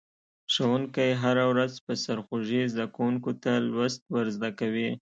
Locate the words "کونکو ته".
2.97-3.51